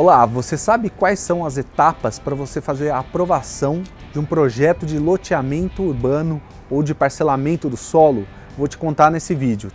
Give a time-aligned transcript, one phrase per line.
[0.00, 3.82] Olá, você sabe quais são as etapas para você fazer a aprovação
[4.14, 8.26] de um projeto de loteamento urbano ou de parcelamento do solo?
[8.56, 9.70] Vou te contar nesse vídeo.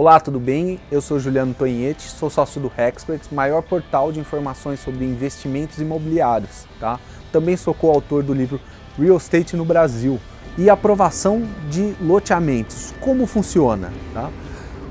[0.00, 0.80] Olá, tudo bem?
[0.90, 6.64] Eu sou Juliano Tonhete, sou sócio do Hexperts, maior portal de informações sobre investimentos imobiliários.
[6.80, 6.98] Tá?
[7.30, 8.58] Também sou coautor do livro
[8.98, 10.18] Real Estate no Brasil
[10.56, 12.94] e aprovação de loteamentos.
[12.98, 13.92] Como funciona?
[14.14, 14.30] Tá?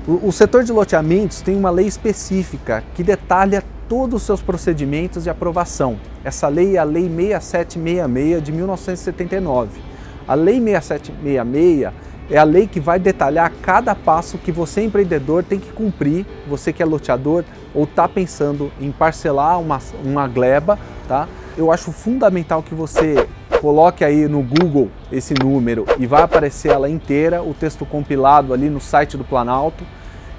[0.06, 5.24] O, o setor de loteamentos tem uma lei específica que detalha todos os seus procedimentos
[5.24, 5.98] de aprovação.
[6.22, 9.80] Essa lei é a Lei 6766 de 1979.
[10.28, 15.58] A Lei 6766 é a lei que vai detalhar cada passo que você, empreendedor, tem
[15.58, 17.44] que cumprir, você que é loteador
[17.74, 21.28] ou está pensando em parcelar uma, uma gleba, tá?
[21.56, 23.28] Eu acho fundamental que você
[23.60, 28.70] coloque aí no Google esse número e vai aparecer ela inteira, o texto compilado ali
[28.70, 29.84] no site do Planalto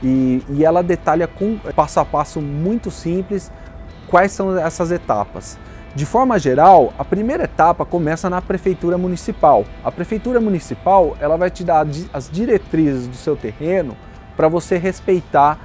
[0.01, 3.51] e, e ela detalha com passo a passo muito simples
[4.07, 5.59] quais são essas etapas.
[5.93, 9.65] De forma geral, a primeira etapa começa na prefeitura municipal.
[9.83, 13.97] A prefeitura municipal ela vai te dar as diretrizes do seu terreno
[14.37, 15.59] para você respeitar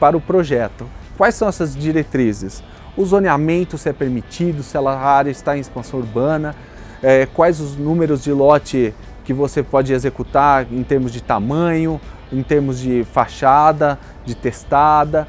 [0.00, 0.84] para o projeto.
[1.16, 2.62] Quais são essas diretrizes?
[2.96, 6.56] O zoneamento, se é permitido, se a área está em expansão urbana,
[7.00, 8.92] é, quais os números de lote
[9.24, 12.00] que você pode executar em termos de tamanho,
[12.32, 15.28] em termos de fachada, de testada,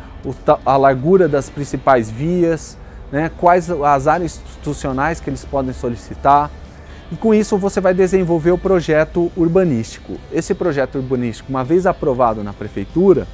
[0.65, 2.78] a largura das principais vias,
[3.11, 6.49] né, quais as áreas institucionais que eles podem solicitar.
[7.11, 10.17] E com isso você vai desenvolver o projeto urbanístico.
[10.31, 13.27] Esse projeto urbanístico, uma vez aprovado na prefeitura,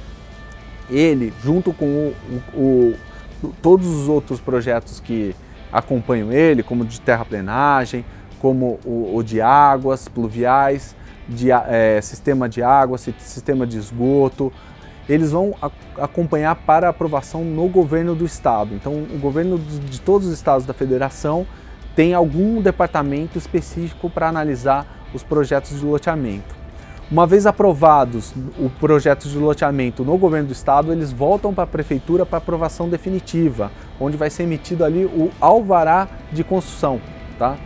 [0.88, 2.14] ele, junto com o,
[2.54, 2.94] o,
[3.42, 5.34] o, todos os outros projetos que
[5.70, 8.04] acompanham ele, como de terraplenagem,
[8.40, 10.94] como o, de águas pluviais,
[11.28, 14.52] de é, sistema de água, sistema de esgoto,
[15.08, 15.54] eles vão
[15.96, 18.74] acompanhar para aprovação no governo do estado.
[18.74, 21.46] Então, o governo de todos os estados da federação
[21.94, 26.54] tem algum departamento específico para analisar os projetos de loteamento.
[27.08, 31.66] Uma vez aprovados o projeto de loteamento no governo do estado, eles voltam para a
[31.66, 37.00] prefeitura para aprovação definitiva, onde vai ser emitido ali o alvará de construção,
[37.38, 37.56] tá?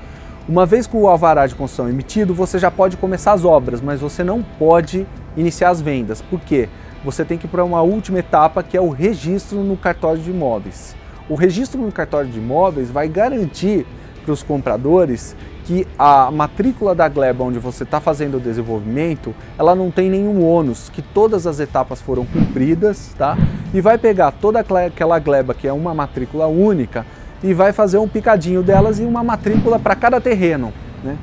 [0.47, 4.01] Uma vez com o alvará de construção emitido, você já pode começar as obras, mas
[4.01, 5.07] você não pode
[5.37, 6.21] iniciar as vendas.
[6.21, 6.69] Por quê?
[7.05, 10.31] Você tem que ir para uma última etapa que é o registro no cartório de
[10.31, 10.95] imóveis.
[11.29, 13.87] O registro no cartório de imóveis vai garantir
[14.25, 19.75] para os compradores que a matrícula da gleba onde você está fazendo o desenvolvimento, ela
[19.75, 23.37] não tem nenhum ônus, que todas as etapas foram cumpridas, tá?
[23.73, 27.07] E vai pegar toda aquela gleba que é uma matrícula única
[27.43, 30.73] e vai fazer um picadinho delas e uma matrícula para cada terreno,
[31.05, 31.17] né?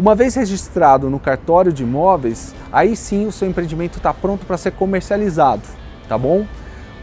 [0.00, 4.56] Uma vez registrado no cartório de imóveis, aí sim o seu empreendimento está pronto para
[4.56, 5.60] ser comercializado,
[6.08, 6.46] tá bom?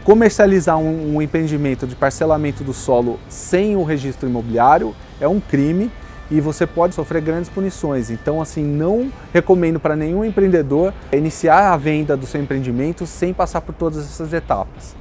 [0.02, 5.92] Comercializar um, um, empreendimento de parcelamento do solo sem o registro imobiliário é um crime
[6.28, 8.10] e você pode sofrer grandes punições.
[8.10, 13.60] Então, assim, não recomendo para nenhum empreendedor iniciar a venda do seu empreendimento sem passar
[13.60, 14.96] por todas essas etapas.